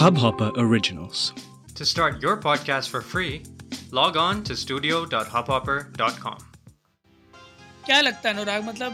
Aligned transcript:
Hubhopper 0.00 0.50
Originals. 0.56 1.34
To 1.74 1.84
start 1.84 2.22
your 2.22 2.36
podcast 2.38 2.88
for 2.88 3.02
free, 3.02 3.42
log 3.90 4.16
on 4.16 4.38
to 4.42 4.54
studio.hubhopper.com. 4.56 6.38
क्या 7.86 8.00
लगता 8.00 8.28
है 8.28 8.34
अनुराग 8.34 8.64
मतलब 8.64 8.92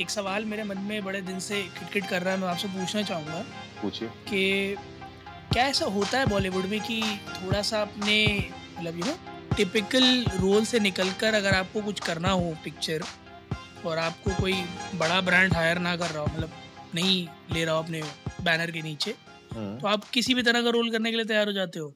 एक 0.00 0.10
सवाल 0.10 0.44
मेरे 0.44 0.64
मन 0.64 0.78
में 0.78 1.04
बड़े 1.04 1.20
दिन 1.20 1.38
से 1.40 1.62
खिटखिट 1.62 2.06
कर 2.06 2.22
रहा 2.22 2.34
है 2.34 2.40
मैं 2.40 2.48
आपसे 2.48 2.68
पूछना 2.68 3.02
चाहूँगा 3.02 3.44
पूछिए 3.82 4.08
कि 4.08 4.74
क्या 5.52 5.66
ऐसा 5.66 5.86
होता 5.86 6.18
है 6.18 6.26
बॉलीवुड 6.26 6.64
में 6.64 6.80
कि 6.80 7.02
थोड़ा 7.28 7.62
सा 7.62 7.82
अपने 7.82 8.50
मतलब 8.78 8.98
यू 8.98 9.04
नो 9.04 9.16
टिपिकल 9.56 10.24
रोल 10.40 10.64
से 10.64 10.80
निकलकर 10.80 11.34
अगर 11.34 11.54
आपको 11.54 11.82
कुछ 11.82 12.00
करना 12.00 12.30
हो 12.30 12.56
पिक्चर 12.64 13.04
और 13.86 13.98
आपको 13.98 14.30
कोई 14.30 14.64
बड़ा 14.94 15.20
ब्रांड 15.20 15.54
हायर 15.54 15.78
ना 15.78 15.96
कर 15.96 16.10
रहा 16.10 16.22
हो 16.22 16.26
मतलब 16.26 16.50
नहीं 16.94 17.28
ले 17.52 17.64
रहा 17.64 17.74
हो 17.74 17.82
अपने 17.82 18.02
बैनर 18.42 18.70
के 18.70 18.82
नीचे। 18.82 19.27
तो 19.80 19.86
आप 19.88 20.04
किसी 20.10 20.34
भी 20.34 20.42
तरह 20.42 20.62
का 20.62 20.70
रोल 20.70 20.90
करने 20.90 21.10
के 21.10 21.16
लिए 21.16 21.26
तैयार 21.26 21.46
हो 21.46 21.52
जाते 21.52 21.78
हो? 21.78 21.94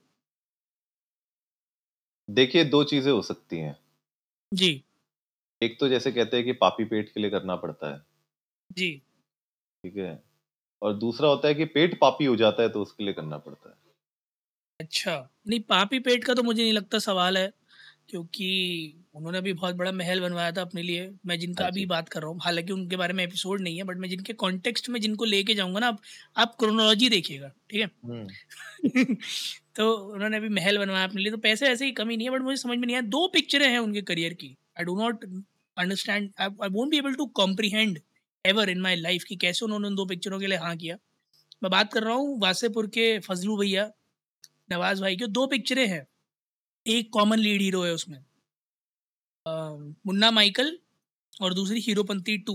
देखिए 2.29 2.65
दो 2.65 2.83
चीज़ें 2.85 3.11
हो 3.13 3.21
सकती 3.23 3.59
हैं। 3.59 3.77
जी। 4.53 4.83
एक 5.61 5.77
तो 5.81 5.89
जैसे 5.89 6.13
कहते 6.13 6.37
हैं 6.37 6.45
कि 6.47 6.53
पापी 6.61 6.85
पेट 6.85 7.13
के 7.13 7.21
लिए 7.21 7.31
करना 7.31 7.57
पड़ता 7.57 7.93
है। 7.93 8.01
जी। 8.71 9.03
ठीक 9.85 9.97
है? 9.97 10.23
और 10.83 10.95
दूसरा 10.97 11.29
होता 11.29 11.49
है 11.49 11.55
कि 11.55 11.65
पेट 11.71 11.99
पापी 12.01 12.25
हो 12.25 12.37
जाता 12.37 12.63
है 12.63 12.69
तो 12.71 12.83
उसके 12.83 13.05
लिए 13.05 13.15
करना 13.15 13.39
पड़ता 13.41 13.71
है। 13.71 13.77
अच्छा। 14.81 15.15
नहीं 15.49 15.61
पापी 15.63 15.99
पेट 16.01 16.25
का 16.25 16.35
तो 16.35 16.43
मुझे 16.43 16.63
नहीं 16.63 16.73
लगता 16.73 16.99
सवाल 16.99 17.39
है 17.39 17.53
क्योंकि 18.09 19.02
उन्होंने 19.15 19.41
भी 19.41 19.53
बहुत 19.53 19.75
बड़ा 19.77 19.93
महल 19.93 20.21
बनवाया 20.21 20.53
था 20.53 20.61
अपने 20.61 20.83
लिए। 20.83 21.11
मैं 21.27 21.39
जिनका 21.39 21.65
हाँ 21.65 21.71
अभी 21.71 21.85
बात 21.87 22.09
कर 22.09 22.21
रहा 22.23 22.31
हूँ 22.31 22.41
हालाँकि 22.43 22.73
उनके 22.73 22.97
बारे 22.97 23.13
में 23.15 23.25
एपिसोड 23.25 23.61
नहीं 23.61 23.77
है 23.77 23.85
बट 23.85 23.97
मैं 23.97 24.09
जिनके 24.09 24.33
कॉन्टेक्स्ट 24.33 24.89
में 24.89 25.01
जिनको 25.01 25.25
लेके 25.25 25.55
जाऊँगा 25.55 25.81
ना 25.81 25.87
आप 25.87 26.01
आप 26.37 26.55
क्रोनोलॉजी 26.59 27.09
देखिएगा 27.09 27.49
ठीक 27.71 27.81
है? 27.81 27.91
हम्म, 28.05 29.15
तो 29.77 29.93
उन्होंने 29.93 30.37
अभी 30.37 30.49
महल 30.49 30.79
बनवाया 30.79 31.05
अपने 31.05 31.23
लिए 31.23 31.31
तो 31.33 31.37
पैसे 31.39 31.69
ऐसे 31.69 31.85
ही 31.85 31.93
कमी 31.93 32.17
नहीं 32.17 32.29
है 32.29 32.33
बट 32.35 32.43
मुझे 32.43 32.57
समझ 32.57 32.79
में 32.79 32.87
नहीं 32.87 32.97
आया 32.97 33.03
दो 33.09 33.27
पिक्चरें 33.29 33.69
हैं 33.69 33.79
उनके 33.79 34.03
करियर 34.03 34.35
की। 34.35 34.57
I 34.79 34.85
do 34.85 34.97
not 34.97 35.25
understand 35.77 36.31
I 36.41 36.69
won't 36.69 36.91
be 36.91 36.99
able 36.99 37.15
to 37.15 37.27
comprehend 37.27 37.99
ever 38.45 38.71
in 38.71 38.81
my 38.81 38.97
life 38.97 39.25
कि 39.25 39.37
कैसे 39.37 39.65
उन्होंने 39.65 39.89
उन 39.89 39.95
दो 39.95 40.05
पिक्चरों 40.07 40.41
के 40.41 40.47
लिए 40.47 40.59
हाँ 40.59 40.77
किया। 40.77 40.97
मैं 41.63 41.71
बात 41.71 41.93
कर 41.93 42.03
रहा 42.03 42.15
हूँ 42.15 42.41
वासेपुर 42.41 42.87
के 42.87 43.19
फजलू 43.19 43.57
भैया 43.57 43.91
नवाज़ 44.73 45.01
भाई 45.03 45.17
के 45.17 45.27
दो 45.27 45.47
पिक्चरें 45.47 45.87
हैं। 45.87 46.07
एक 46.87 47.11
कॉमन 47.13 47.39
लीड 47.39 47.61
हीरो 47.61 47.83
है 47.83 47.93
उसमें। 47.93 48.19
मुन्ना 50.07 50.31
माइकल 50.33 50.77
और 51.41 51.55
दूसरी 51.55 51.81
हीरोपंती 51.83 52.39
टू। 52.41 52.55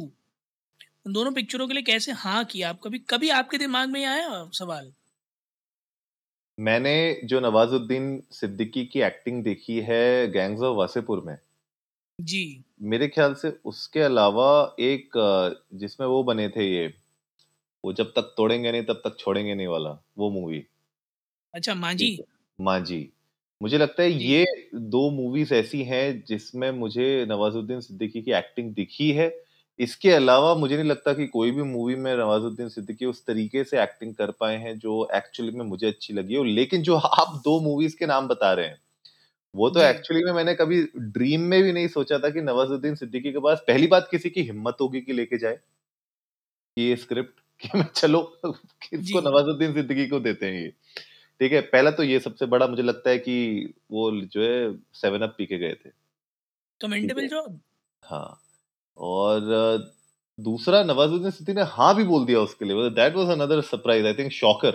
उन 1.05 1.13
दोनों 1.13 1.31
पिक्चरों 1.33 1.67
के 1.67 1.73
लिए 1.73 1.83
कैसे? 1.85 2.11
हाँ 2.13 2.43
किया 2.47 2.69
आप 2.69 2.79
कभी 2.83 2.99
कभी 3.09 3.29
आपके 3.33 3.57
दिमाग 3.59 3.89
में 3.91 4.03
आया 4.05 4.45
सवाल? 4.53 4.93
मैंने 6.57 6.91
जो 7.23 7.39
नवाजुद्दीन 7.39 8.05
सिद्दीकी 8.31 8.85
की 8.85 9.01
एक्टिंग 9.03 9.43
देखी 9.43 9.79
है 9.83 10.01
गैंग्स 10.31 10.61
ऑफ़ 10.61 10.77
वासेपुर 10.77 11.23
में 11.25 11.37
जी। 12.19 12.63
मेरे 12.83 13.07
ख्याल 13.07 13.33
से 13.33 13.49
उसके 13.65 13.99
अलावा 13.99 14.47
एक 14.81 15.17
जिसमें 15.73 16.05
वो 16.07 16.23
बने 16.23 16.47
थे 16.49 16.65
ये 16.65 16.87
वो 17.83 17.93
जब 17.93 18.11
तक 18.11 18.33
तोड़ेंगे 18.37 18.71
नहीं 18.71 18.83
तब 18.85 19.01
तक 19.05 19.17
छोड़ेंगे 19.19 19.55
नहीं 19.55 19.67
वाला 19.67 19.97
वो 20.17 20.29
मूवी 20.31 20.65
अच्छा 21.53 21.73
मांझी? 21.75 22.09
ठीक 22.09 22.25
माँ 22.59 22.79
जी 22.81 22.99
मुझे 23.61 23.77
लगता 23.77 24.03
है 24.03 24.11
जी। 24.11 24.17
ये 24.23 24.45
दो 24.75 25.09
मूवीज़ 25.11 25.53
ऐसी 25.53 25.81
हैं 25.83 26.03
जिसमें 26.27 26.69
मुझे 26.71 27.05
नवाजुद्दीन 27.29 27.79
सिद्दीकी 27.81 28.21
की 28.21 28.31
एक्टिंग 28.31 28.73
दिखी 28.73 29.11
है 29.11 29.29
इसके 29.79 30.11
अलावा 30.11 30.53
मुझे 30.55 30.75
नहीं 30.75 30.85
लगता 30.85 31.13
कि 31.13 31.25
कोई 31.27 31.51
भी 31.51 31.63
मूवी 31.63 31.95
में 31.95 32.11
नवाजुद्दीन 32.15 32.69
सिद्दीकी 32.69 33.05
उस 33.05 33.25
तरीके 33.25 33.63
से 33.63 33.81
एक्टिंग 33.83 34.13
कर 34.15 34.31
पाए 34.31 34.57
हैं 34.57 34.77
जो 34.79 35.07
एक्चुअली 35.15 35.51
में 35.51 35.65
मुझे 35.65 35.87
अच्छी 35.87 36.13
लगी 36.13 36.35
हो 36.35 36.43
लेकिन 36.43 36.81
जो 36.81 36.95
आप 36.97 37.35
दो 37.45 37.59
मूवीज़ 37.61 37.97
के 37.97 38.05
नाम 38.05 38.27
बता 38.27 38.53
रहे 38.53 38.65
हैं 38.65 38.79
वो 39.55 39.69
तो 39.69 39.79
जी। 39.79 39.83
एक्चुअली 39.83 40.23
में 40.23 40.31
मैंने 40.33 40.55
कभी 40.55 40.81
ड्रीम 41.11 41.41
में 41.45 41.61
भी 41.63 41.71
नहीं 41.73 41.87
सोचा 41.89 42.19
था 42.19 42.29
कि 42.29 42.41
नवाजुद्दीन 42.41 42.95
सिद्दीकी 42.95 43.31
के 43.31 43.39
पास 43.39 43.63
पहली 43.67 43.87
बात 43.87 44.07
किसी 44.11 44.29
की 44.29 44.43
हिम्मत 44.43 44.77
होगी 44.81 45.01
कि 45.01 45.13
लेके 45.13 45.37
जाए 45.37 45.59
ये 46.77 46.95
स्क्रिप्ट 46.95 47.39
कि 47.59 47.77
मैं 47.77 47.85
चलो 47.95 48.21
किसको। 48.45 49.21
नवाजुद्दीन 49.21 49.73
सिद्दीकी 49.73 50.07
को 50.07 50.19
देते 50.19 50.45
हैं 50.45 50.61
ये 50.61 50.73
ठीक 51.41 51.51
है 51.53 51.61
पहला 51.61 51.91
तो 51.91 52.03
ये 52.03 52.19
सबसे 52.19 52.45
बड़ा 52.45 52.67
मुझे 52.67 52.83
लगता 52.83 53.09
है 53.09 53.17
कि 53.17 53.73
वो 53.91 54.11
जो 54.11 54.41
है 54.43 54.77
सेवन 54.93 55.21
अप 55.21 55.35
पी 55.37 55.45
के 55.45 55.57
गए 55.57 55.73
थे। 55.73 55.89
Commendable 56.81 57.27
job? 57.27 57.59
हाँ 58.03 58.41
और 58.97 59.41
दूसरा 60.39 60.83
नवाजुद्दीन 60.83 61.31
सिद्दीकी 61.31 61.55
ने 61.59 61.65
हाँ 61.65 61.95
भी 61.95 62.03
बोल 62.03 62.25
दिया 62.25 62.39
उसके 62.39 62.65
लिए 62.65 62.89
that 62.89 63.15
was 63.15 63.29
another 63.29 63.61
surprise 63.61 64.05
I 64.05 64.13
think 64.13 64.31
shocker 64.31 64.71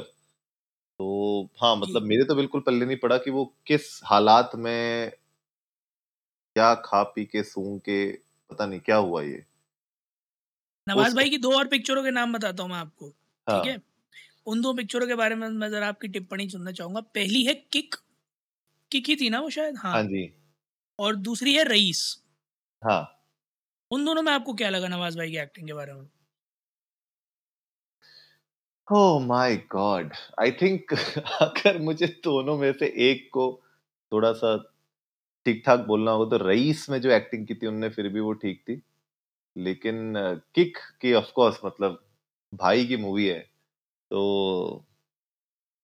तो 1.01 1.49
हाँ 1.63 1.77
मतलब 1.77 2.03
मेरे 2.03 2.25
तो 2.25 2.35
बिल्कुल 2.35 2.61
पल्ले 2.61 2.87
नहीं 2.87 2.97
पड़ा 2.97 3.19
कि 3.19 3.31
वो 3.31 3.45
किस 3.67 4.01
हालात 4.05 4.51
में 4.55 5.11
क्या 6.57 6.75
खा 6.75 7.03
पी 7.03 7.25
के 7.25 7.43
सूंघ 7.43 7.81
के 7.81 8.13
पता 8.51 8.67
नहीं 8.67 8.81
क्या 8.81 8.97
हुआ 8.97 9.23
ये। 9.23 9.45
नवाज़ 10.87 11.15
भाई 11.17 11.31
की 11.31 11.39
दो 11.39 11.53
और 11.59 11.67
पिक्चरों 11.67 12.03
के 12.03 12.11
नाम 12.11 12.33
बताता 12.33 12.63
हूँ 12.63 12.71
मैं 12.71 12.79
आपको 12.79 13.07
हाँ। 13.47 13.63
ठीक 13.63 13.71
है? 13.71 13.83
उन 14.47 14.61
दो 14.63 14.73
पिक्चरों 14.75 15.07
के 15.07 15.15
बारे 15.15 15.35
में 15.35 15.49
मैं 15.51 15.71
जरा 15.71 15.89
आपकी 15.89 16.09
टिप्पणी 16.09 16.49
सुनना 16.51 16.73
चाहूँगा। 16.73 17.01
पहली 17.15 17.45
है 17.45 17.55
किक। 17.73 17.95
किक 18.91 19.09
ही 19.09 19.17
थी 19.17 19.31
ना 19.31 19.41
वो 19.41 19.51
शायद? 19.51 19.77
हाँ। 19.79 19.95
हाँ 19.95 20.03
जी। 20.05 20.33
और 20.99 21.17
दूसरी 21.19 21.55
है 21.55 21.65
रईस 21.67 22.05
हाँ। 22.83 23.19
उन 23.91 24.05
दोनों 24.05 24.23
में 24.23 24.33
आपको 24.33 24.55
क्या 24.55 24.69
लगा 24.71 24.89
नवाज़ 24.89 25.17
भाई 25.19 25.31
की 25.31 25.37
एक्टिंग 25.39 25.67
के 25.67 25.73
बारे 25.75 25.93
में? 25.93 26.07
Oh 28.89 29.19
my 29.27 29.57
god 29.73 30.13
I 30.41 30.51
think 30.53 30.93
अगर 31.43 31.79
मुझे 31.79 32.07
दोनों 32.25 32.57
में 32.59 32.73
से 32.73 32.87
एक 33.11 33.29
को 33.33 33.45
थोड़ा 34.13 34.33
सा 34.33 34.57
ठीक 35.47 35.63
ठाक 35.67 35.81
बोलना 35.87 36.11
होगा 36.11 36.39
तो 36.39 36.45
रईस 36.47 36.89
में 36.91 37.01
जो 37.01 37.11
एक्टिंग 37.11 37.47
की 37.47 37.55
थी 37.55 37.67
उनने 37.67 37.89
फिर 37.91 38.09
भी 38.09 38.21
वो 38.21 38.33
ठीक 38.35 38.63
थी। 38.69 38.83
लेकिन 39.57 40.15
किक 40.55 40.79
की 41.03 41.15
ऑफ़ 41.15 41.33
कोर्स 41.35 41.61
मतलब 41.67 42.01
भाई 42.53 42.87
की 42.87 42.99
मूवी 42.99 43.27
है। 43.29 43.41
तो 44.13 44.23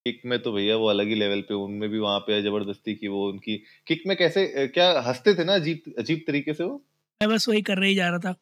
किक 0.06 0.20
में 0.26 0.38
तो 0.42 0.52
भैया 0.52 0.76
वो 0.76 0.86
अलग 0.86 1.08
ही 1.08 1.14
लेवल 1.14 1.40
पे 1.42 1.54
उनमें 1.54 1.88
भी 1.90 1.98
वहाँ 1.98 2.18
पे 2.20 2.40
ज़बरदस्ती 2.42 2.94
की 2.94 3.08
वो 3.08 3.28
उनकी 3.28 3.56
किक 3.86 4.02
में 4.06 4.16
कैसे 4.16 4.46
क्या 4.68 4.90
हँसते 5.00 5.34
थे 5.34 5.44
ना 5.44 5.54
अजीब 5.54 5.94
अजीब 5.98 6.24
तरीके 6.26 6.54
से 6.54 6.64
वो? 6.64 6.84
मैं 7.20 7.28
बस 7.30 7.48
वही 7.48 7.62
कर 7.62 7.78
रही 7.78 7.94
जा 7.94 8.08
रहा 8.08 8.18
था। 8.18 8.34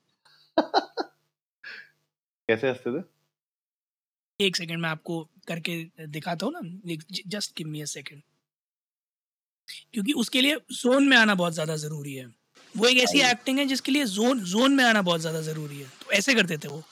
कैसे 2.49 2.69
हँसते 2.69 2.91
थे? 2.93 3.03
एक 4.41 4.57
सेकंड 4.57 4.81
मैं 4.81 4.89
आपको 4.89 5.19
करके 5.49 5.77
दिखाता 6.09 6.47
हूँ 6.47 6.53
ना 6.55 6.61
just 7.27 7.57
give 7.59 7.69
me 7.69 7.81
a 7.81 7.85
second. 7.85 8.23
क्योंकि 9.93 10.13
उसके 10.13 10.41
लिए 10.41 10.57
जोन 10.73 11.09
में 11.09 11.17
आना 11.17 11.35
बहुत 11.35 11.53
ज़्यादा 11.53 11.77
ज़रूरी 11.77 12.15
है। 12.15 12.27
वो 12.75 12.87
एक 12.87 12.99
ऐसी 12.99 13.21
हाँ 13.21 13.31
एक्टिंग 13.31 13.59
है 13.59 13.65
जिसके 13.67 13.93
लिए 13.93 14.05
जोन 14.07 14.41
जोन 14.45 14.73
में 14.73 14.85
आना 14.85 15.03
बहुत 15.03 15.21
ज़्यादा 15.21 15.41
ज़रूरी 15.41 15.81
है। 15.81 15.87
तो 16.01 16.13
ऐसे 16.13 16.35
करते 16.35 16.59
थे 16.59 16.69
वो। 16.69 16.83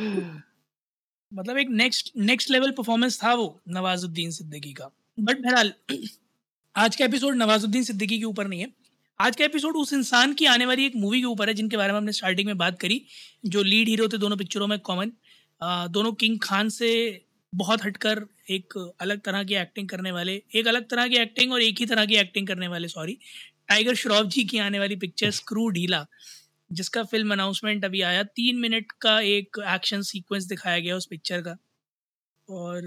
मतलब 0.00 1.58
एक 1.58 1.68
नेक्स्ट 1.70 2.10
नेक्स्ट 2.16 2.50
लेवल 2.50 2.70
परफॉर्मेंस 2.70 3.22
था 3.24 3.34
वो, 3.34 3.60
नवाजुद्दीन 3.68 4.30
सिद्दीकी 4.30 4.72
का। 4.72 4.90
बट 5.20 5.38
बहरहाल, 5.38 5.72
आज 6.76 6.96
का 6.96 7.04
एपिसोड 7.04 7.34
नवाजुद्दीन 7.36 7.82
सिद्दीकी 7.82 8.18
के 8.18 8.24
ऊपर 8.24 8.48
नहीं 8.48 8.60
है। 8.60 8.72
आज 9.20 9.36
का 9.36 9.44
एपिसोड 9.44 9.76
उस 9.76 9.92
इंसान 9.92 10.32
की 10.34 10.46
आने 10.46 10.66
वाली 10.66 10.86
एक 10.86 10.96
मूवी 10.96 11.20
के 11.20 11.26
ऊपर 11.26 11.48
है, 11.48 11.54
जिनके 11.54 11.76
बारे 11.76 11.92
में 11.92 11.98
हमने 11.98 12.12
स्टार्टिंग 12.12 12.46
में 12.46 12.58
बात 12.58 12.78
करी, 12.80 13.02
जो 13.46 13.62
लीड 13.62 13.88
हीरो 13.88 14.08
थे 14.08 14.18
दोनों 14.18 14.36
पिक्चरों 14.36 14.66
में 14.66 14.78
कॉमन 14.80 15.12
दोनों 15.90 16.12
किंग 16.12 16.38
खान 16.42 16.68
से 16.68 16.90
बहुत 17.52 17.84
हटकर 17.84 18.26
एक 18.50 18.74
अलग 19.00 19.20
तरह 19.20 19.44
की 19.44 19.54
एक्टिंग 19.54 19.88
करने 19.88 20.12
वाले, 20.12 20.42
एक 20.54 20.66
अलग 20.66 20.88
तरह 20.88 21.08
की 21.08 21.16
एक्टिंग 21.16 21.52
और 21.52 21.62
एक 21.62 21.80
ही 21.80 21.86
तरह 21.86 22.06
की 22.06 22.16
एक्टिंग 22.16 22.46
करने 22.46 22.68
वाले 22.68 22.88
सॉरी 22.88 23.18
टाइगर 23.68 23.94
श्रॉफ 23.94 24.26
जी 24.26 24.44
की 24.44 24.58
आने 24.58 24.78
वाली 24.78 24.96
पिक्चर 24.96 25.30
स्क्रू 25.30 25.68
ढीला 25.68 26.06
जिसका 26.70 27.02
फ़िल्म 27.04 27.32
अनाउंसमेंट 27.32 27.84
अभी 27.84 28.00
आया, 28.02 28.22
तीन 28.22 28.58
मिनट 28.58 28.92
का 29.00 29.18
एक 29.20 29.58
एक्शन 29.68 30.02
सीक्वेंस 30.02 30.44
दिखाया 30.46 30.78
गया 30.78 30.96
उस 30.96 31.06
पिक्चर 31.06 31.42
का। 31.42 31.56
और 32.48 32.82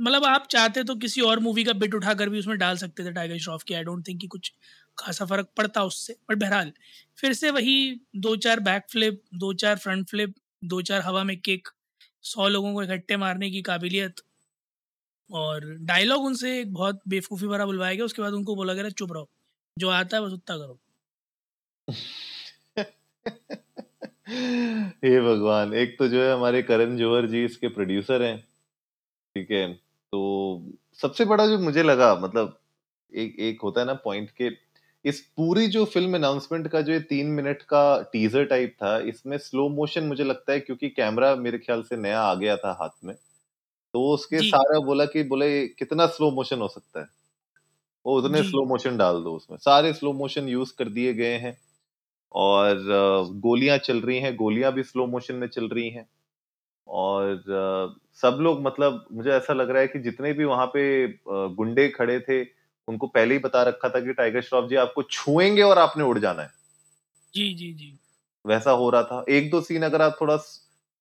मतलब 0.00 0.24
आप 0.24 0.46
चाहते 0.50 0.82
तो 0.84 0.94
किसी 0.96 1.20
और 1.20 1.40
मूवी 1.40 1.64
का 1.64 1.72
बिट 1.74 1.94
उठाकर 1.94 2.28
भी 2.28 2.38
उसमें 2.38 2.56
डाल 2.58 2.76
सकते 2.76 3.04
थे 3.04 3.12
टाइगर 3.12 3.38
श्रॉफ 3.38 3.62
की 3.62 3.74
आई 3.74 3.82
डोंट 3.84 4.06
थिंक 4.08 4.20
कि 4.20 4.26
कुछ 4.26 4.52
खासा 4.98 5.24
फ़र्क 5.26 5.48
पड़ता 5.56 5.84
उससे 5.84 6.16
बट 6.30 6.38
बहरहाल, 6.38 6.72
फिर 7.18 7.32
से 7.32 7.50
वही 7.50 8.00
दो 8.16 8.34
चार 8.36 8.60
बैक 8.60 8.86
फ्लिप 8.92 9.22
दो 9.34 9.52
चार 9.54 9.76
फ्रंट 9.78 10.08
फ्लिप 10.10 10.34
दो 10.64 10.80
चार 10.82 11.00
हवा 11.02 11.22
में 11.24 11.36
किक 11.40 11.68
सौ 12.24 12.48
लोगों 12.48 12.72
को 12.74 12.82
इकट्ठे 12.82 13.16
मारने 13.16 13.50
की 13.50 13.62
काबिलियत 13.62 14.20
और 15.30 15.64
डायलॉग 15.82 16.24
उनसे 16.24 16.58
एक 16.60 16.72
बहुत 16.72 17.00
बेवकूफ़ी 17.08 17.46
भरा 17.48 17.66
बुलवाया 17.66 17.94
गया, 17.94 18.04
उसके 18.04 18.22
बाद 18.22 18.32
उनको 18.32 18.56
बोला 18.56 18.74
गया 18.74 18.88
चुप 18.90 19.12
रहो, 19.12 19.28
जो 19.76 19.88
आता 19.90 20.16
है 20.16 20.22
बस 20.22 20.32
उतना 20.32 20.56
करो। 20.56 20.78
हे 24.28 25.20
भगवान 25.22 25.72
एक 25.74 25.96
तो 25.98 26.08
जो 26.08 26.22
है 26.22 26.32
हमारे 26.32 26.62
करण 26.62 26.96
जोहर 26.96 27.26
जी 27.26 27.44
इसके 27.44 27.68
प्रोड्यूसर 27.70 28.22
हैं 28.22 28.36
ठीक 29.36 29.50
है 29.52 29.66
तो 29.74 30.20
सबसे 31.00 31.24
बड़ा 31.26 31.46
जो 31.46 31.58
मुझे 31.60 31.82
लगा 31.82 32.14
मतलब 32.16 32.58
एक 33.12 33.36
एक 33.40 33.62
होता 33.62 33.80
है 33.80 33.86
ना 33.86 33.94
पॉइंट 34.04 34.30
के 34.40 34.50
इस 35.04 35.20
पूरी 35.36 35.66
जो 35.68 35.84
फ़िल्म 35.86 36.14
अनाउंसमेंट 36.16 36.68
का 36.68 36.80
जो 36.82 36.92
ये 36.92 37.00
3 37.10 37.28
मिनट 37.32 37.62
का 37.64 37.82
टीज़र 38.12 38.44
टाइप 38.46 38.74
था, 38.74 38.98
इसमें 39.00 39.36
स्लो 39.40 39.68
मोशन 39.70 40.04
मुझे 40.04 40.24
लगता 40.24 40.52
है 40.52 40.60
क्योंकि 40.60 40.88
कैमरा 40.90 41.34
मेरे 41.36 41.58
ख़्याल 41.58 41.82
से 41.84 41.96
नया 41.98 42.20
आ 42.22 42.34
गया 42.36 42.56
था 42.58 42.72
हाथ 42.80 42.90
में। 43.04 43.14
तो 43.94 44.02
उसके 44.14 44.42
सारा 44.44 44.80
बोला 44.82 45.04
कि 45.06 45.22
बोले 45.24 45.48
कितना 45.70 46.06
स्लो 46.08 46.30
मोशन 46.32 46.60
हो 46.60 46.68
सकता 46.70 47.00
है? 47.00 47.06
वो 48.06 48.18
उतने 48.18 48.42
स्लो 48.44 48.64
मोशन 48.66 48.96
डाल 48.96 49.22
दो 49.24 49.34
उसमें। 49.36 49.58
सारे 49.60 49.92
स्लो 49.94 50.12
मोशन 50.14 50.48
यूज़ 50.48 50.74
कर 50.78 50.88
दिए 50.90 51.14
गए 51.14 51.36
हैं 51.38 51.56
और 52.32 52.78
गोलियाँ 53.40 53.78
चल 53.78 54.00
रही 54.00 54.18
हैं, 54.18 54.34
गोलियाँ 54.36 54.72
भी 54.72 54.82
स्लो 54.82 55.06
मोशन 55.06 55.34
में 55.34 55.46
चल 55.48 55.68
रही 55.68 55.88
हैं। 55.90 56.06
और 56.86 57.42
सब 58.22 58.38
लोग 58.40 58.62
मतलब 58.62 59.04
मुझे 59.12 59.30
ऐसा 59.30 59.52
लग 59.52 59.70
रहा 59.70 59.82
है 59.82 59.88
कि 59.88 59.98
जितने 60.00 60.32
भी 60.32 60.44
वहाँ 60.44 60.66
पे 60.66 60.84
गुंडे 61.28 61.88
खड़े 61.88 62.18
थे, 62.20 62.42
उनको 62.88 63.06
पहले 63.08 63.34
ही 63.34 63.40
बता 63.40 63.62
रखा 63.62 63.88
था 63.88 64.00
कि 64.00 64.12
टाइगर 64.14 64.40
श्रॉफ 64.42 64.68
जी 64.70 64.76
आपको 64.78 65.02
छुएँगे 65.10 65.62
और 65.62 65.78
आपने 65.78 66.04
उड़ 66.04 66.18
जाना 66.18 66.42
है। 66.42 66.50
जी, 67.34 67.52
जी, 67.54 67.72
जी। 67.74 67.90
वैसा 68.44 68.70
हो 68.72 68.88
रहा 68.90 69.02
था। 69.02 69.24
1-2 69.30 69.60
सीन 69.60 69.82
अगर 69.82 70.02
आप 70.02 70.16
थोड़ा 70.20 70.36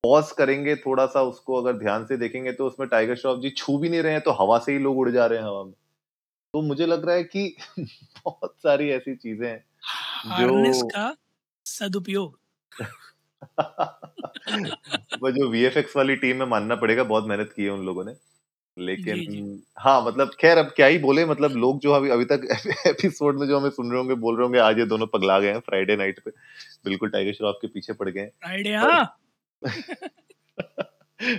पॉज़ 0.03 0.33
करेंगे, 0.33 0.75
थोड़ा-सा 0.77 1.21
उसको 1.23 1.55
अगर 1.55 1.77
ध्यान 1.77 2.05
से 2.05 2.17
देखेंगे 2.17 2.51
तो 2.53 2.67
उसमें 2.67 2.87
टाइगर 2.89 3.15
श्रॉफ 3.15 3.39
जी 3.41 3.49
छू 3.51 3.77
भी 3.77 3.89
नहीं 3.89 4.01
रहे 4.01 4.11
हैं, 4.13 4.21
तो 4.21 4.31
हवा 4.33 4.59
से 4.59 4.71
ही 4.71 4.79
लोग 4.79 4.97
उड़ 4.97 5.09
जा 5.09 5.25
रहे 5.25 5.39
हैं 5.39 5.45
हवा 5.45 5.63
में। 5.63 5.73
तो 6.53 6.61
मुझे 6.63 6.85
लग 6.85 7.05
रहा 7.05 7.15
है 7.15 7.23
कि 7.25 7.55
बहुत 8.25 8.55
सारी 8.59 8.89
ऐसी 8.91 9.15
चीज़ें 9.17 9.47
हैं, 9.49 9.63
हार्नेस 10.19 10.81
का 10.86 11.16
सदुपयोग। 11.66 12.39
वो 15.21 15.31
जो 15.31 15.50
वीएफएक्स 15.50 15.95
वाली 15.98 16.16
टीम 16.16 16.42
है 16.42 16.48
मानना 16.50 16.75
पड़ेगा 16.75 17.04
बहुत 17.04 17.25
मेहनत 17.25 17.54
की 17.56 17.63
है 17.63 17.69
उन 17.69 17.86
लोगों 17.86 18.06
ने। 18.06 18.12
जी, 18.12 18.18
जी। 18.77 18.86
लेकिन 18.86 19.63
हाँ, 19.77 20.06
मतलब 20.06 20.31
ख़ैर 20.42 20.57
अब 20.57 20.66
क्या 20.66 20.88
ही 20.88 20.98
बोले 20.98 21.25
मतलब 21.25 21.51
लोग 21.51 21.80
जो 21.80 21.92
अभी 21.92 22.10
अभी 22.10 22.25
तक 22.25 22.48
एपिसोड 22.88 23.39
में 23.39 23.48
जो 23.48 23.60
हमें 23.60 23.69
सुन 23.69 23.92
रहे 23.92 24.00
होंगे, 24.00 24.16
बोल 24.16 24.36
रहे 24.36 24.44
होंगे 24.44 24.60
आज 24.60 24.80
ये 24.80 24.86
दोनों 24.86 25.07
पगला 25.07 25.39
गए 25.39 25.48
हैं 25.48 25.60
फ्राइडे 25.60 25.95
नाइट 25.95 26.19
पे। 26.19 26.31
बिल्कुल 26.86 27.10
टाइगर 27.10 27.33
श्रॉफ 27.33 27.56
के 27.62 27.68
पीछे 27.68 27.94
पड़ 27.94 28.10
गए 28.10 28.22
हैं। 28.22 28.30
फ्राइडे 28.30 28.75
हाँ। 28.75 29.19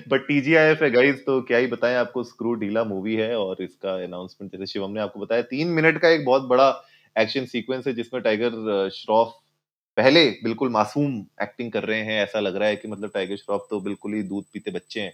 बट 0.09 0.27
टीजीआईएफ 0.29 0.83
है 0.83 0.91
गाइस 0.91 1.25
तो 1.27 1.43
क्या 1.43 1.59
ही 1.59 1.67
बताएँ 1.67 1.97
आपको 1.97 2.25
स्क्रू 2.25 2.55
ढीला 2.55 2.85
मूवी 2.85 3.15
है 3.17 3.37
और 3.39 3.63
इसका 3.63 3.95
अनाउंसमेंट 4.05 4.53
जैसे 4.53 4.67
शिवम 4.67 4.91
ने 4.91 5.01
आपको 5.01 5.21
बताया 5.21 5.43
तीन 5.43 5.69
मिनट 5.69 5.99
का 5.99 6.09
एक 6.09 6.25
बहुत 6.25 6.43
बड़ा 6.43 6.71
एक्शन 7.17 7.47
सीक्वेंस 7.47 7.87
है 7.87 7.93
जिसमें 7.95 8.23
टाइगर 8.23 8.89
श्रॉफ 8.95 9.35
पहले 9.97 10.25
बिल्कुल 10.45 10.71
मासूम 10.71 11.17
एक्टिंग 11.43 11.73
कर 11.73 11.85
रहे 11.85 12.01
हैं। 12.03 12.23
ऐसा 12.23 12.41
लग 12.41 12.57
रहा 12.57 12.69
है 12.69 12.77
कि 12.77 12.89
मतलब 12.89 13.11
टाइगर 13.15 13.37
श्रॉफ 13.37 13.67
तो 13.71 13.81
बिल्कुल 13.81 14.15
ही 14.15 14.23
दूध 14.25 14.45
पीते 14.53 14.71
बच्चे 14.71 15.01
हैं 15.01 15.13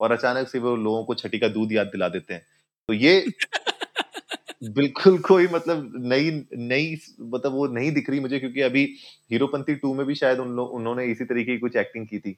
और 0.00 0.12
अचानक 0.12 0.48
से 0.48 0.58
वो 0.60 0.76
लोगों 0.78 1.04
को 1.04 1.14
छठी 1.14 1.38
का 1.38 1.48
दूध 1.48 1.72
याद 1.72 1.86
दिला 1.86 2.08
देते 2.08 2.34
हैं। 2.34 2.42
तो 2.88 2.94
ये 2.94 3.24
बिल्कुल 4.70 5.18
कोई 5.18 5.46
मतलब 5.48 5.92
नई 6.04 6.30
नई 6.58 6.96
मतलब 7.20 7.52
वो 7.52 7.66
नहीं 7.68 7.90
दिख 7.92 8.10
रही 8.10 8.20
मुझे 8.20 8.38
क्योंकि 8.40 8.60
अभी 8.60 8.84
हीरोपंथी 9.30 9.74
टू 9.74 9.92
में 9.94 10.06
भी 10.06 10.14
शायद 10.14 10.38
उन 10.38 10.50
लोग 10.52 10.72
उन्होंने 10.72 11.04
इसी 11.06 11.24
तरीके 11.24 11.52
की 11.52 11.58
कुछ 11.58 11.76
एक्टिंग 11.76 12.06
की 12.08 12.18
थी। 12.18 12.32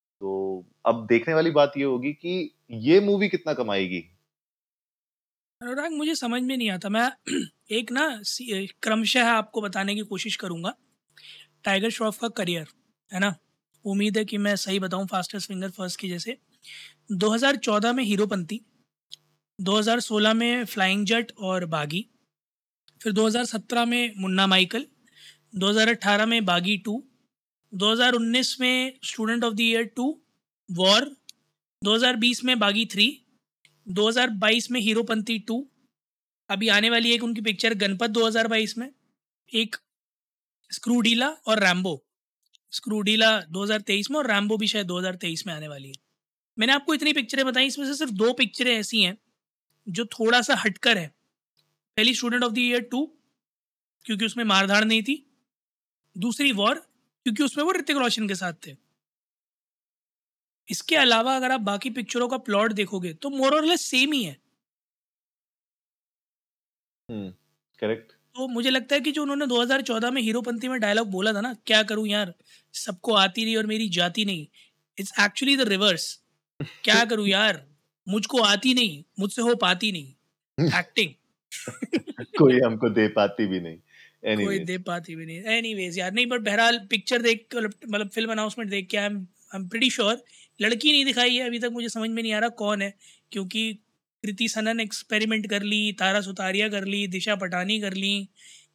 तो 0.00 0.64
अब 0.86 1.06
देखने 1.06 1.34
वाली 1.34 1.50
बात 1.52 1.72
ये 1.78 1.84
होगी 1.84 2.12
कि 2.14 2.50
ये 2.72 3.00
मूवी 3.00 3.28
कितना 3.28 3.54
कमाएगी? 3.54 4.04
अनुराग 5.60 5.92
मुझे 5.92 6.14
समझ 6.14 6.42
में 6.42 6.56
नहीं 6.56 6.70
आता। 6.70 6.88
मैं 6.88 7.10
एक 7.70 7.92
ना 7.92 8.22
क्रमशः 8.82 9.26
आपको 9.28 9.60
बताने 9.60 9.94
की 9.94 10.00
कोशिश 10.00 10.36
करूँगा। 10.36 10.74
टाइगर 11.64 11.90
श्रॉफ 11.90 12.18
का 12.18 12.28
करियर, 12.28 12.66
है 13.12 13.20
ना? 13.20 13.34
उम्मीद 13.84 14.18
है 14.18 14.24
कि 14.24 14.38
मैं 14.38 14.56
सही 14.56 14.78
बताऊँ 14.78 15.06
फास्टेस्ट 15.06 15.48
फिंगर 15.48 15.70
फ़र्स्ट 15.70 16.00
की 16.00 16.08
जैसे। 16.08 16.36
2014 17.12 17.92
में 17.92 18.04
हीरोपंती, 18.04 18.60
2016 19.60 20.34
में 20.34 20.64
फ्लाइंग 20.64 21.06
जट 21.06 21.32
और 21.38 21.66
बागी, 21.66 22.06
फिर 23.02 23.12
2017 23.12 23.84
में 23.84 24.12
मुन्ना 24.16 24.46
माइकल, 24.46 24.86
2018 25.54 26.26
में 26.26 26.44
बागी 26.44 26.76
2, 26.78 27.00
2019 27.72 28.56
में 28.60 28.98
student 29.04 29.44
of 29.44 29.54
the 29.54 29.60
year 29.60 29.84
two 29.84 30.22
War, 30.70 31.16
2020 31.82 32.44
में 32.44 32.58
बागी 32.58 32.84
3, 32.86 33.10
2022 33.90 34.70
में 34.70 34.80
हीरोपंती 34.80 35.38
टू 35.38 35.68
अभी 36.48 36.68
आने 36.68 36.90
वाली 36.90 37.12
एक 37.12 37.22
उनकी 37.22 37.40
पिक्चर 37.40 37.74
गणपत 37.74 38.10
2022 38.10 38.78
में, 38.78 38.92
एक 39.54 39.76
स्क्रूडीला 40.72 41.28
और 41.28 41.58
रैम्बो। 41.58 42.06
स्क्रूडीला 42.70 43.40
2023 43.40 44.10
में 44.10 44.18
और 44.18 44.26
रैम्बो 44.26 44.56
भी 44.56 44.66
शायद 44.66 44.86
2023 44.86 45.46
में 45.46 45.54
आने 45.54 45.68
वाली 45.68 45.88
है। 45.88 45.94
मैंने 46.58 46.72
आपको 46.72 46.94
इतनी 46.94 47.12
पिक्चरें 47.12 47.46
बताई, 47.46 47.66
इसमें 47.66 47.86
से 47.86 47.94
सिर्फ़ 47.94 48.12
दो 48.12 48.32
पिक्चरें 48.32 48.76
ऐसी 48.76 49.02
हैं, 49.02 49.18
जो 49.88 50.04
थोड़ा-सा 50.04 50.54
हटकर 50.54 50.98
है। 50.98 51.14
पहली 51.96 52.14
student 52.14 52.44
of 52.44 52.52
the 52.52 52.58
year 52.58 52.80
two 52.80 53.18
क्योंकि 54.04 54.24
उसमें 54.24 54.44
मार-धाड़ 54.44 54.84
नहीं 54.84 55.02
थी। 55.02 55.30
दूसरी 56.18 56.52
वॉर 56.52 56.74
क्योंकि 57.24 57.42
उसमें 57.42 57.64
वो 57.64 57.72
ऋतिक 57.72 57.96
रोशन 57.96 58.28
के 58.28 58.34
साथ 58.34 58.52
थे। 58.66 58.89
इसके 60.70 60.96
अलावा 60.96 61.36
अगर 61.36 61.52
आप 61.52 61.60
बाकी 61.60 61.90
पिक्चरों 61.90 62.28
का 62.28 62.36
प्लॉट 62.36 62.72
देखोगे 62.72 63.14
तो 63.14 63.30
मोर 63.30 63.54
और 63.54 63.64
लेस 63.64 63.80
सेम 63.80 64.12
ही 64.12 64.24
है। 64.24 64.36
करेक्ट। 67.78 68.12
तो 68.12 68.48
मुझे 68.48 68.70
लगता 68.70 68.94
है 68.94 69.00
कि 69.00 69.12
जो 69.12 69.22
उन्होंने 69.22 69.46
2014 69.46 70.10
में 70.10 70.22
हीरोपंती 70.22 70.68
में 70.68 70.80
डायलॉग 70.80 71.08
बोला 71.08 71.32
था 71.32 71.40
ना, 71.40 71.54
क्या 71.66 71.82
करूँ 71.82 72.06
यार, 72.08 72.34
सबको 72.74 73.14
आती 73.14 73.44
नहीं 73.44 73.56
और 73.56 73.66
मेरी 73.66 73.88
जाती 73.88 74.24
नहीं। 74.24 74.46
It's 74.98 75.12
actually 75.20 75.56
the 75.56 75.60
reverse. 75.60 76.22
क्या 76.84 77.04
करूँ 77.04 77.28
यार, 77.28 77.66
मुझको 78.08 78.38
आती 78.38 78.74
नहीं, 78.74 79.04
मुझसे 79.18 79.42
हो 79.42 79.54
पाती 79.54 79.92
नहीं। 79.92 80.14
एक्टिंग। 80.78 81.14
कोई 82.38 82.60
हमको 82.60 82.88
दे 82.88 83.08
पाती 83.08 83.46
भी 83.46 83.60
नहीं। 83.60 83.78
Anyways. 84.24 84.46
कोई 84.46 84.58
दे 84.58 84.78
पाती 84.78 85.14
भी 85.16 85.26
नहीं। 85.26 85.38
एनीवेज़ 85.38 85.98
यार 85.98 86.12
नहीं 86.12 86.26
बट 86.26 86.40
बहरहाल 86.40 86.78
पिक्चर 86.90 87.22
देख 87.22 87.46
मतलब 87.56 88.08
फ़िल्म 88.08 88.32
अनाउंसमेंट 88.32 88.70
देख 88.70 88.88
के 88.90 88.96
I 88.96 89.06
am 89.06 89.16
I 89.18 89.60
am 89.60 89.68
pretty 89.68 89.90
sure 89.90 90.24
लड़की 90.60 90.92
नहीं 90.92 91.04
दिखाई 91.04 91.34
है 91.34 91.46
अभी 91.46 91.58
तक 91.58 91.70
मुझे 91.72 91.88
समझ 91.88 92.08
में 92.10 92.22
नहीं 92.22 92.32
आ 92.32 92.38
रहा 92.38 92.48
कौन 92.58 92.82
है 92.82 92.94
क्योंकि 93.32 93.72
कृति 94.24 94.48
सनन 94.48 94.80
एक्सपेरिमेंट 94.80 95.48
कर 95.50 95.62
ली, 95.62 95.92
तारा 95.92 96.20
सुतारिया 96.20 96.68
कर 96.68 96.84
ली, 96.84 97.06
दिशा 97.06 97.34
पटानी 97.36 97.80
कर 97.80 97.94
ली, 97.94 98.28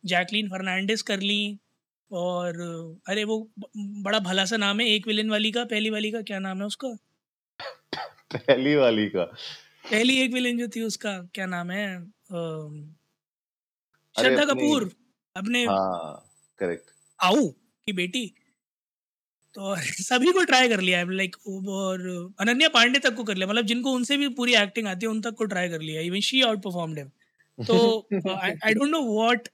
जैकलीन 0.06 0.50
फर्नांडिस 0.50 1.02
कर 1.02 1.20
ली 1.22 1.60
और 2.12 2.60
अरे 3.08 3.24
वो 3.24 3.38
बड़ा 3.78 4.20
भला 4.20 4.46
सा 4.46 4.58
नाम 4.58 4.80
है 4.80 4.88
एक 4.90 5.08
विलेन 5.08 5.30
वाली 5.30 5.52
का, 5.52 5.64
पहली 5.66 5.90
वाली 5.90 6.12
का 6.12 6.22
क्या 6.22 6.40
नाम 6.40 6.60
है 6.60 6.66
उसका? 6.66 6.90
पहली 8.36 8.76
वाली 8.76 9.08
का। 9.10 9.24
पहली 9.92 10.18
एक 10.22 10.34
विलेन 10.34 10.58
जो 10.58 10.68
थी 10.68 10.82
उसका 10.82 11.12
क्या 11.34 11.46
नाम 11.46 11.72
है? 11.72 11.88
श्रद्धा 14.16 14.46
कपूर 14.46 14.92
अपने 15.36 15.64
हाँ, 15.66 16.26
करेक्ट। 16.60 16.90
आओ 17.20 17.48
की 17.86 17.94
बेटी। 17.94 18.26
तो 19.56 19.76
सभी 19.80 20.32
को 20.32 20.44
ट्राई 20.44 20.70
कर 20.70 20.82
लिया 20.82 21.00
है 21.00 21.16
लाइक 21.16 21.36
और 21.48 22.02
अनन्या 22.40 22.70
पांडे 22.70 23.00
तक 23.00 23.14
को 23.16 23.24
कर 23.24 23.36
लिया 23.36 23.48
मतलब 23.48 23.66
जिनको 23.66 23.92
उनसे 23.92 24.18
भी 24.18 24.28
पूरी 24.40 24.56
एक्टिंग 24.56 24.88
आती 24.88 25.06
है 25.06 25.12
उन 25.12 25.22
तक 25.22 25.34
को 25.34 25.46
ट्राई 25.46 25.70
कर 25.70 25.82
लिया 25.82 26.02
even 26.02 26.20
she 26.22 26.42
out 26.42 26.62
performed 26.64 27.00
him 27.00 27.10
तो 27.58 27.78
I 28.30 28.52
I 28.66 28.74
don't 28.74 28.90
know 28.90 29.02
what 29.06 29.48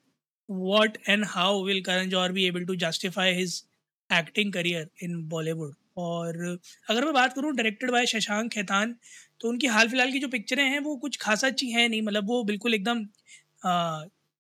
what 0.50 0.98
and 1.10 1.26
how 1.28 1.64
will 1.66 1.82
Karan 1.82 2.10
Johar 2.10 2.32
be 2.32 2.46
able 2.46 2.66
to 2.66 2.76
justify 2.86 3.34
his 3.34 3.62
acting 4.10 4.54
career 4.54 4.90
in 5.04 5.22
Bollywood 5.30 5.76
और 5.98 6.42
अगर 6.90 7.04
मैं 7.06 7.14
बात 7.14 7.34
करूँ 7.34 7.54
डायरेक्टेड 7.56 7.92
बाय 7.92 8.06
शशांक 8.06 8.52
खेतान 8.52 8.96
तो 9.42 9.50
उनकी 9.50 9.68
हाल 9.68 9.88
फ़िलहाल 9.88 10.12
की 10.12 10.20
जो 10.20 10.28
पिक्चरें 10.30 10.64
हैं 10.64 10.80
वो 10.80 10.96
कुछ 10.98 11.18
खासा 11.18 11.48
अच्छी 11.48 11.72
हैं 11.72 11.88
नहीं 11.90 12.02
मतलब 12.02 12.28
वो 12.28 12.44
बिल्कुल 12.44 12.74
एकदम 12.74 13.06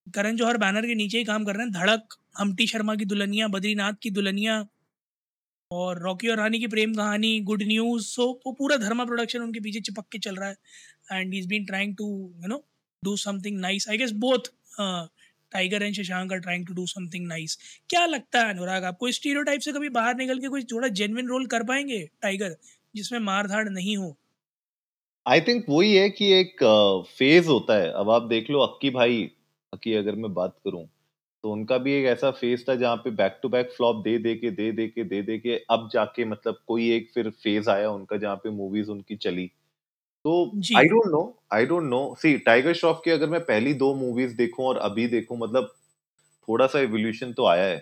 करण 0.08 0.36
जौहर 0.36 0.58
बैनर 0.58 0.86
के 0.88 0.96
नीचे 0.96 1.18
ही 1.18 1.24
काम 1.24 1.46
कर 1.46 1.56
रहे 1.56 1.66
हैं 1.66 1.72
धड़क 1.74 2.18
हम्टी 2.38 2.68
शर्मा 2.68 2.96
की 2.96 3.06
दुल्हनिया 3.06 3.48
बद्रीनाथ 3.48 3.94
की 4.02 4.10
दुल्हनिया 4.12 4.64
और 5.72 6.00
रॉकी 6.00 6.28
और 6.28 6.38
रानी 6.38 6.60
की 6.60 6.68
प्रेम 6.68 6.94
कहानी 6.94 7.40
गुड 7.40 7.64
न्यूज़ 7.64 8.06
सो 8.06 8.26
वो 8.46 8.52
पूरा 8.52 8.78
धर्मा 8.78 9.06
प्रोडक्शन 9.06 9.42
उनके 9.42 9.60
पीछे 9.60 9.80
चिपक 9.80 10.06
के 10.12 10.20
चल 10.20 10.36
रहा 10.36 10.50
है। 10.50 10.56
And 11.12 11.34
is 11.34 11.48
been 11.48 11.66
trying 11.66 11.96
to 11.98 12.08
you 12.42 12.48
know 12.48 12.64
do 13.04 13.16
something 13.18 13.60
nice 13.60 13.90
I 13.90 13.98
guess 13.98 14.12
both 14.26 14.52
Tiger 15.52 15.84
and 15.84 15.96
Shashank 15.96 16.34
are 16.34 16.40
trying 16.40 16.66
to 16.68 16.74
do 16.74 16.86
something 16.88 17.28
nice 17.28 17.58
क्या 17.90 18.06
लगता 18.06 18.40
है 18.40 18.54
अनुराग 18.54 18.84
आपको 18.84 19.12
स्टीरियोटाइप 19.12 19.62
से 19.62 19.72
कभी 19.72 19.90
बाहर 19.90 20.16
निकल 20.18 20.40
के 20.40 20.48
कोई 20.48 20.64
थोड़ा 20.64 20.88
जेन्युइन 20.90 21.28
रोल 21.28 21.46
कर 21.46 21.64
पाएँगे 21.64 22.00
टाइगर 22.22 22.56
जिसमें 22.96 23.20
मार 23.20 23.48
धाड़ 23.48 23.68
नहीं 23.70 23.98
हो? 23.98 24.16
आई 25.26 25.42
थिंक 25.42 25.66
वही 25.70 25.96
है 25.96 26.10
कि 26.10 26.32
एक 26.34 26.64
फ़ेज़ 27.10 27.44
uh, 27.44 27.52
होता 27.52 27.78
है। 27.78 27.92
अब 27.92 28.10
आप 28.10 28.24
देख 28.24 28.50
लो 28.50 28.60
अक्की 28.60 28.90
भाई 28.90 29.30
की 29.74 29.94
अगर 29.94 30.16
मैं 30.16 30.34
बात 30.34 30.56
करूँ 30.66 30.86
तो 31.44 31.52
उनका 31.52 31.78
भी 31.80 31.94
एक 31.94 32.06
ऐसा 32.08 32.32
फ़ेज़ 32.34 32.64
था 32.68 32.76
जहाँ 32.76 32.96
पे 32.98 33.12
बैक 33.14 33.40
टू 33.44 33.50
बैक 33.50 33.72
फ्लॉप 33.72 34.02
दे 34.04 34.18
दे 34.20 34.36
के 34.36 34.52
दे 34.54 34.72
दे 34.74 34.88
के 34.90 35.04
दे 35.06 35.22
दे 35.24 35.38
के 35.40 35.56
अब 35.72 35.90
जाके 35.94 36.26
मतलब 36.26 36.58
कोई 36.68 36.90
एक 36.92 37.10
फिर 37.14 37.30
फ़ेज़ 37.34 37.70
आया 37.70 37.90
उनका 37.92 38.18
जहाँ 38.18 38.36
पे 38.38 38.50
मूवीज़ 38.52 38.92
उनकी 38.92 39.16
चली। 39.18 39.48
तो 40.26 40.36
I 40.76 40.88
don't 40.88 41.08
know 41.08 41.22
I 41.54 41.66
don't 41.68 41.84
know 41.86 42.02
see 42.18 42.38
Tiger 42.42 42.74
Shroff 42.76 43.02
की 43.06 43.12
अगर 43.12 43.30
मैं 43.30 43.40
पहली 43.46 43.74
दो 43.76 43.94
मूवीज़ 43.96 44.36
देखूँ 44.38 44.66
और 44.68 44.78
अभी 44.82 45.08
देखूँ 45.10 45.38
मतलब 45.40 45.74
थोड़ा 46.48 46.68
सा 46.68 46.80
एवोल्यूशन 46.82 47.34
तो 47.34 47.46
आया 47.48 47.66
है 47.66 47.80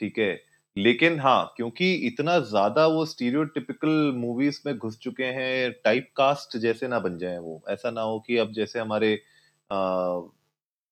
ठीक 0.00 0.18
है? 0.18 0.34
लेकिन 0.76 1.18
हाँ 1.20 1.52
क्योंकि 1.56 1.92
इतना 2.06 2.38
ज़्यादा 2.42 2.86
वो 2.88 3.04
स्टीरियोटिपिकल 3.06 3.90
मूवीज़ 4.16 4.60
में 4.66 4.76
घुस 4.76 4.98
चुके 4.98 5.24
हैं 5.34 5.70
टाइप 5.84 6.08
कास्ट 6.16 6.56
जैसे 6.58 6.88
ना 6.88 6.98
बन 7.00 7.18
जाए 7.18 7.38
वो। 7.38 7.62
ऐसा 7.70 7.90
ना 7.92 8.00
हो 8.02 8.18
कि 8.22 8.36
अब 8.38 8.52
जैसे 8.54 8.78
हमारे 8.80 9.14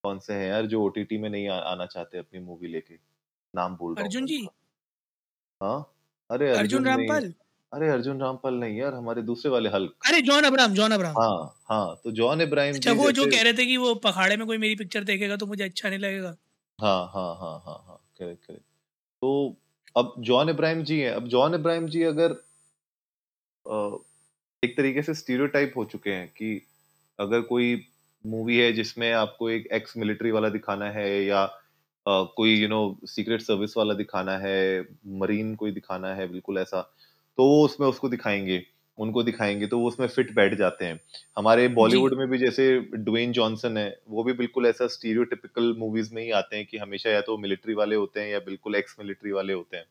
कौन 0.04 0.18
से 0.18 0.34
हैं 0.34 0.48
यार 0.48 0.66
जो 0.66 0.82
ओटीटी 0.84 1.18
में 1.18 1.28
नहीं 1.30 1.48
आ, 1.48 1.56
आना 1.56 1.86
चाहते 1.86 2.18
अपनी 2.18 2.40
मूवी 2.40 2.68
लेके? 2.68 2.94
नाम 3.54 3.76
भूल 3.76 3.94
रहा 3.94 4.04
अर्जुन 4.04 4.26
जी। 4.26 4.46
हाँ? 5.60 5.78
अरे 6.30 6.48
अर्जुन 6.50 6.60
अर्जुन 6.60 6.82
नहीं। 6.82 7.08
रामपाल। 7.08 7.32
अरे 7.72 7.88
अर्जुन 7.90 8.20
रामपाल 8.20 8.54
नहीं 8.54 8.76
यार 8.78 8.94
हमारे 8.94 9.22
दूसरे 9.22 9.50
वाले 9.50 9.68
हल्क। 9.68 9.92
अरे 10.08 10.20
जॉन 10.22 10.44
अब्राहम 10.44 10.74
जॉन 10.74 10.92
अब्राहम। 10.92 11.20
हाँ 11.20 11.54
हाँ 11.70 11.94
तो 12.04 12.10
जॉन 12.12 12.40
इब्राहिम 12.40 12.74
अच्छा 12.74 12.92
वो 12.92 13.10
जो 13.12 13.26
कह 13.26 13.42
रहे 13.42 13.52
थे 13.52 13.66
कि 13.66 13.76
वो 13.76 13.94
पखाड़े 14.04 14.36
में 14.36 14.46
कोई 14.46 14.58
मेरी 14.58 14.74
पिक्चर 14.76 15.04
देखेगा 15.04 15.36
तो 15.36 15.46
मुझे 15.46 15.64
अच्छा 15.64 15.88
नहीं 15.88 15.98
लगेगा। 15.98 16.34
हाँ 16.78 16.98
हाँ 17.14 17.34
हाँ 17.36 17.54
हाँ 17.66 17.78
हाँ 17.86 17.98
करेक्ट 18.18 18.44
करेक्ट 18.46 18.64
तो 19.22 19.30
अब 19.96 20.14
जॉन 20.20 20.48
इब्राहिम 20.50 20.82
जी 20.84 20.98
हैं। 21.00 21.10
अब 21.12 21.28
जॉन 21.28 21.54
इब्राहिम 21.54 21.86
जी 21.88 22.02
अगर 22.02 22.36
एक 24.62 24.76
तरीके 24.76 25.02
से 25.02 25.14
स्टीरियोटाइप 25.14 25.72
हो 25.76 25.84
चुके 25.84 26.10
हैं 26.10 26.28
कि 26.28 26.54
अगर 27.18 27.40
कोई 27.48 27.74
मूवी 28.24 28.56
है 28.58 28.72
जिसमें 28.72 29.10
आपको 29.14 29.48
एक 29.50 29.66
एक्स 29.72 29.96
मिलिट्री 29.96 30.30
वाला 30.30 30.48
दिखाना 30.50 30.90
है 30.90 31.08
या 31.24 31.42
अ, 32.06 32.22
कोई 32.36 32.54
यू 32.54 32.68
नो 32.68 32.78
सीक्रेट 33.06 33.40
सर्विस 33.42 33.76
वाला 33.76 33.94
दिखाना 33.94 34.36
है 34.38 34.56
मरीन 35.16 35.54
कोई 35.56 35.72
दिखाना 35.72 36.14
है 36.14 36.26
बिल्कुल 36.28 36.58
ऐसा। 36.58 36.80
तो 37.38 37.44
वो 37.46 37.64
उसमें 37.64 37.86
उसको 37.88 38.08
दिखाएँगे 38.08 38.62
उनको 38.98 39.22
दिखाएँगे 39.22 39.66
तो 39.66 39.78
वो 39.78 39.88
उसमें 39.88 40.06
फिट 40.08 40.34
बैठ 40.34 40.54
जाते 40.54 40.84
हैं। 40.84 40.98
हमारे 41.36 41.68
बॉलीवुड 41.72 42.14
में 42.14 42.26
भी 42.28 42.38
जैसे 42.38 42.68
ड्वेन 42.96 43.32
जॉनसन 43.32 43.76
है 43.76 43.88
वो 44.08 44.24
भी 44.24 44.32
बिल्कुल 44.34 44.66
ऐसा 44.66 44.86
स्टीरियोटिपिकल 44.88 45.74
मूवीज़ 45.78 46.14
में 46.14 46.22
ही 46.22 46.30
आते 46.36 46.56
हैं 46.56 46.66
कि 46.66 46.78
हमेशा 46.78 47.10
या 47.10 47.20
तो 47.22 47.38
मिलिट्री 47.38 47.74
वाले 47.74 47.96
होते 47.96 48.20
हैं 48.20 48.28
या 48.28 48.38
बिल्कुल 48.46 48.74
एक्स 48.76 48.96
मिलिट्री 49.00 49.32
वाले 49.32 49.52
होते 49.52 49.76
हैं। 49.76 49.84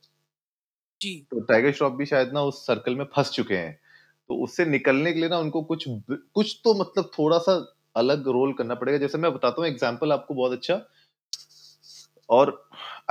जी। 1.01 1.25
तो 1.31 1.39
टाइगर 1.41 1.71
श्रॉफ 1.71 1.93
भी 1.93 2.05
शायद 2.05 2.31
ना 2.33 2.41
उस 2.43 2.65
सर्कल 2.67 2.95
में 2.95 3.05
फंस 3.15 3.29
चुके 3.31 3.55
हैं। 3.55 3.79
तो 4.29 4.35
उससे 4.35 4.65
निकलने 4.65 5.13
के 5.13 5.19
लिए 5.19 5.29
ना 5.29 5.37
उनको 5.37 5.61
कुछ 5.63 5.85
कुछ 6.09 6.59
तो 6.63 6.73
मतलब 6.73 7.09
थोड़ा 7.19 7.37
सा 7.39 7.55
अलग 7.95 8.27
रोल 8.29 8.53
करना 8.53 8.75
पड़ेगा। 8.75 8.97
जैसे 8.99 9.17
मैं 9.17 9.33
बताता 9.33 9.61
हूँ 9.61 9.69
एग्ज़ाम्पल 9.69 10.11
आपको 10.11 10.33
बहुत 10.33 10.51
अच्छा। 10.53 10.81
और 12.29 12.49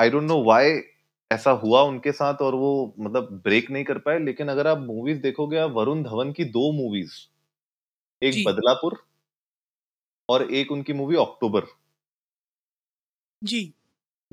आई 0.01 0.11
डोंट 0.11 0.23
नो 0.25 0.43
व्हाई 0.45 0.81
ऐसा 1.31 1.51
हुआ 1.61 1.83
उनके 1.85 2.13
साथ 2.13 2.43
और 2.43 2.55
वो 2.57 2.71
मतलब 3.01 3.29
ब्रेक 3.45 3.71
नहीं 3.71 3.85
कर 3.85 3.99
पाए 4.01 4.19
लेकिन 4.21 4.49
अगर 4.49 4.67
आप 4.67 4.79
मूवीज़ 4.81 5.21
देखोगे 5.23 5.59
आप 5.59 5.71
वरुण 5.73 6.03
धवन 6.05 6.33
की 6.33 6.45
दो 6.53 6.71
मूवीज़ 6.75 7.15
एक 8.23 8.43
बदलापुर 8.45 9.03
और 10.29 10.43
एक 10.53 10.73
उनकी 10.73 10.93
मूवी 10.95 11.17
अक्टूबर 11.19 11.67
जी। 13.43 13.73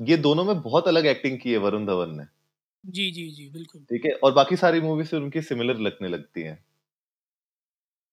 ये 0.00 0.16
दोनों 0.18 0.44
में 0.44 0.60
बहुत 0.62 0.88
अलग 0.88 1.06
एक्टिंग 1.06 1.38
की 1.40 1.52
है 1.52 1.58
वरुण 1.58 1.86
धवन 1.86 2.14
ने। 2.16 2.24
जी 2.84 3.10
जी 3.10 3.28
जी 3.30 3.48
बिल्कुल। 3.50 3.86
ठीक 3.90 4.04
है? 4.04 4.10
और 4.14 4.32
बाकी 4.34 4.56
सारी 4.56 4.80
मूवीज़ 4.80 5.14
उनकी 5.16 5.40
सिमिलर 5.42 5.78
लगने 5.80 6.08
लगती 6.08 6.42
हैं। 6.42 6.58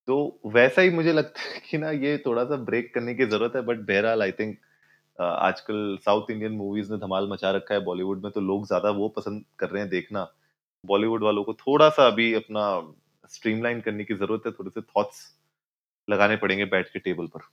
तो 0.07 0.15
वैसा 0.53 0.81
ही 0.81 0.89
मुझे 0.89 1.13
लगता 1.13 1.41
है 1.41 1.61
कि 1.69 1.77
ना 1.77 1.91
ये 1.91 2.17
थोड़ा 2.25 2.43
सा 2.45 2.55
ब्रेक 2.65 2.93
करने 2.93 3.13
की 3.15 3.25
ज़रूरत 3.25 3.55
है 3.55 3.61
बट 3.61 3.79
बहरहाल 3.87 4.21
आई 4.21 4.31
थिंक 4.31 4.57
आजकल 5.19 5.97
साउथ 6.01 6.31
इंडियन 6.31 6.51
मूवीज़ 6.51 6.91
ने 6.91 6.97
धमाल 6.99 7.27
मचा 7.29 7.51
रखा 7.51 7.73
है 7.73 7.79
बॉलीवुड 7.83 8.23
में 8.23 8.31
तो 8.31 8.41
लोग 8.41 8.65
ज़्यादा 8.67 8.89
वो 8.91 9.07
पसंद 9.09 9.43
कर 9.59 9.69
रहे 9.69 9.81
हैं 9.81 9.89
देखना। 9.89 10.27
बॉलीवुड 10.83 11.23
वालों 11.23 11.43
को 11.43 11.53
थोड़ा 11.55 11.89
सा 11.89 12.07
अभी 12.07 12.33
अपना 12.33 12.65
स्ट्रीमलाइन 13.29 13.79
करने 13.81 14.03
की 14.03 14.13
ज़रूरत 14.15 14.41
है, 14.45 14.51
थोड़े 14.51 14.69
से 14.69 14.81
थॉट्स 14.81 15.21
लगाने 16.07 16.35
पड़ेंगे 16.37 16.65
बैठ 16.65 16.89
के 16.89 16.99
टेबल 16.99 17.27
पर। 17.27 17.47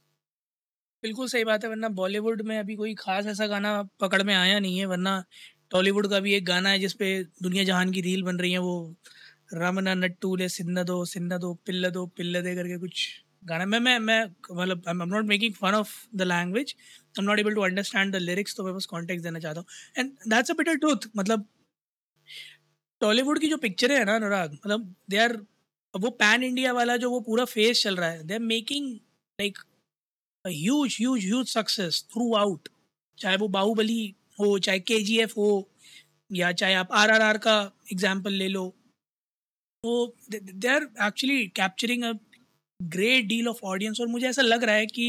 बिल्कुल 1.02 1.28
सही 1.28 1.44
बात 1.44 1.64
है, 1.64 1.70
वरना 1.70 1.88
बॉलीवुड 1.90 2.42
में 2.42 2.58
अभी 2.58 2.74
कोई 2.76 2.94
खास 2.94 3.26
ऐसा 3.26 3.46
गाना 3.46 3.82
पकड़ 4.00 4.22
में 4.22 4.34
आया 4.34 4.58
नहीं 4.58 4.78
है, 4.78 4.86
वरना 4.86 5.22
टॉलीवुड 5.70 6.08
का 6.10 6.20
भी 6.20 6.34
एक 6.34 6.44
गाना 6.44 6.68
है 6.68 6.78
जिसपे 6.78 7.18
दुनिया 7.42 7.64
जहान 7.64 7.92
की 7.92 8.00
रील 8.00 8.22
बन 8.22 8.36
रही 8.36 8.52
है, 8.52 8.58
वो 8.58 8.94
रमना 9.54 9.94
नट्टूले 9.94 10.48
सिन्नदो 10.48 11.04
सिन्नदो 11.06 11.52
पिल्लदो 11.66 12.06
पिल्लदे 12.16 12.54
करके 12.54 12.78
कुछ 12.78 13.06
गाना। 13.44 13.64
मैं 13.66 13.78
मैं 13.80 13.98
मैं 13.98 14.24
मतलब 14.24 14.82
I 14.88 14.92
am 14.92 15.02
not 15.08 15.24
making 15.26 15.54
fun 15.54 15.74
of 15.74 15.92
the 16.16 16.22
language 16.22 16.74
I 16.78 17.22
am 17.22 17.24
not 17.24 17.38
able 17.38 17.54
to 17.54 17.60
understand 17.62 18.12
the 18.14 18.18
lyrics 18.22 18.56
तो 18.56 18.64
मैं 18.64 18.74
बस 18.74 18.86
कॉन्टेक्स्ट 18.86 19.24
देना 19.24 19.38
चाहता 19.38 19.60
हूँ। 19.60 19.66
And 19.98 20.10
that's 20.30 20.50
a 20.50 20.54
bitter 20.58 20.76
truth 20.76 21.08
मतलब 21.16 21.46
टॉलीवुड 23.00 23.38
की 23.40 23.48
जो 23.48 23.56
पिक्चरें 23.58 23.96
हैं 23.96 24.04
ना, 24.04 24.14
अनुराग 24.16 24.52
मतलब 24.54 24.94
दे 25.10 25.18
आर 25.18 25.36
वो 25.94 26.10
पैन 26.18 26.42
इंडिया 26.42 26.72
वाला 26.72 26.96
जो 26.96 27.10
वो 27.10 27.20
पूरा 27.20 27.44
फेस 27.46 27.82
चल 27.82 27.96
रहा 27.96 28.10
है 28.10 28.22
they 28.26 28.34
are 28.34 28.40
making 28.40 28.90
like 29.38 29.58
huge 30.44 30.96
huge 31.00 31.24
huge 31.24 31.48
success 31.48 32.02
throughout 32.36 32.68
चाहे 33.18 33.36
वो 33.36 33.48
बाहुबली 33.48 34.14
हो, 34.40 34.58
चाहे 34.58 34.78
के 34.80 34.94
हो, 35.36 35.68
या 36.30 36.52
चाहे 36.52 36.74
आप 36.74 36.92
आर 36.92 37.10
आर 37.10 37.22
आर 37.22 37.38
का 37.38 37.56
एग्ज़ाम्पल 37.92 38.32
ले 38.32 38.48
लो 38.48 38.64
तो 39.84 40.14
they 40.32 40.68
are 40.68 40.82
actually 41.06 41.46
capturing 41.56 42.02
a 42.04 42.12
great 42.80 43.24
deal 43.26 43.48
of 43.48 43.58
audience 43.66 44.00
और 44.00 44.06
मुझे 44.08 44.26
ऐसा 44.26 44.42
लग 44.42 44.64
रहा 44.64 44.74
है 44.74 44.86
कि 44.88 45.06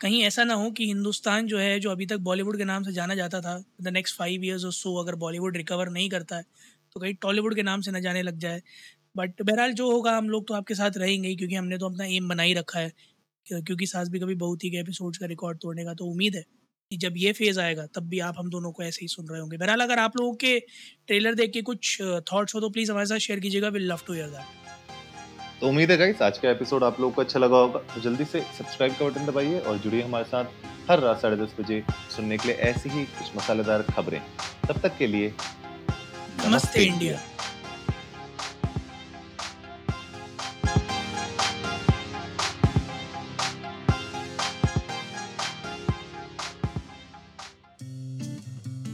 कहीं 0.00 0.22
ऐसा 0.24 0.44
ना 0.44 0.54
हो 0.54 0.70
कि 0.70 0.86
हिंदुस्तान 0.86 1.46
जो 1.46 1.58
है, 1.58 1.78
जो 1.80 1.90
अभी 1.90 2.06
तक 2.06 2.18
बॉलीवुड 2.28 2.58
के 2.58 2.64
नाम 2.64 2.82
से 2.82 2.92
जाना 2.92 3.14
जाता 3.14 3.40
था 3.40 3.56
द 3.82 3.88
नेक्स्ट 3.88 4.16
फाइव 4.18 4.44
ईयर्स 4.44 4.64
और 4.64 4.72
सो 4.72 4.94
अगर 4.96 5.14
बॉलीवुड 5.16 5.56
रिकवर 5.56 5.88
नहीं 5.90 6.08
करता 6.10 6.36
है 6.36 6.42
तो 6.96 7.00
कहीं 7.00 7.14
टॉलीवुड 7.22 7.54
के 7.54 7.62
नाम 7.62 7.80
से 7.80 7.90
ना 7.90 8.00
जाने 8.00 8.22
लग 8.22 8.38
जाए। 8.38 8.62
बट 9.16 9.42
बहरहाल 9.42 9.72
जो 9.72 9.90
होगा, 9.90 10.16
हम 10.16 10.28
लोग 10.30 10.46
तो 10.48 10.54
आपके 10.54 10.74
साथ 10.74 10.96
रहेंगे 10.96 11.34
क्योंकि 11.34 11.54
हमने 11.54 11.78
तो 11.78 11.88
अपना 11.88 12.04
एम 12.06 12.28
बना 12.28 12.42
ही 12.42 12.54
रखा 12.54 12.80
है, 12.80 12.92
क्योंकि 13.46 13.86
सास 13.86 14.08
भी 14.08 14.20
कभी 14.20 14.34
बहुत 14.36 14.64
ही 14.64 14.70
के 14.70 14.76
एपिसोड्स 14.78 15.18
का 15.18 15.26
रिकॉर्ड 15.26 15.58
तोड़ने 15.58 15.84
का 15.84 15.94
तो 15.94 16.06
उम्मीद 16.06 16.36
है। 16.36 16.44
कि 16.90 16.96
जब 16.96 17.14
ये 17.16 17.32
फ़ेज़ 17.32 17.58
आएगा 17.60 17.84
तब 17.94 18.08
भी 18.08 18.18
आप 18.20 18.34
हम 18.38 18.48
दोनों 18.50 18.70
को 18.72 18.82
ऐसे 18.82 18.98
ही 19.02 19.08
सुन 19.08 19.26
रहे 19.28 19.40
होंगे। 19.40 19.56
बहरहाल 19.56 19.80
अगर 19.80 19.98
आप 19.98 20.16
लोगों 20.16 20.32
के 20.34 20.58
ट्रेलर 21.06 21.34
देख 21.34 21.50
के 21.52 21.62
कुछ 21.62 22.00
थॉट्स 22.32 22.54
हो 22.54 22.60
तो 22.60 22.70
प्लीज़ 22.70 22.90
हमारे 22.90 23.06
साथ 23.06 23.18
शेयर 23.18 23.40
कीजिएगा। 23.40 23.68
Will 23.68 23.86
love 23.90 24.00
to 24.06 24.12
hear 24.12 24.28
that 24.28 25.60
तो 25.60 25.68
उम्मीद 25.68 25.90
है 25.90 25.96
गाइस 25.96 26.22
आज 26.22 26.38
का 26.38 26.50
एपिसोड 26.50 26.84
आप 26.84 27.00
लोगों 27.00 27.12
को 27.14 27.22
अच्छा 27.22 27.38
लगा 27.38 27.56
होगा। 27.56 27.78
तो 27.94 28.00
जल्दी 28.00 28.24
से 28.24 28.40
सब्सक्राइब 28.58 28.94
का 28.98 29.08
बटन 29.08 29.26
दबाइए 29.26 29.58
और 29.60 29.78
जुड़िए 29.78 30.02
हमारे 30.02 30.24
साथ 30.24 30.90
हर 30.90 31.00
रात 31.00 31.20
साढ़े 31.22 31.36
दस 31.36 31.54
बजे 31.60 31.82
सुनने 32.16 32.36
के 32.38 32.48
लिए 32.48 32.56
ऐसी 32.70 32.88
ही 32.88 33.04
कुछ 33.04 33.36
मसालेदार 33.36 33.82
खबरें। 33.90 34.20
तब 34.68 34.80
तक 34.82 34.96
के 34.98 35.06
लिए 35.06 35.32
नमस्ते 36.46 36.84
इंडिया 36.84 37.20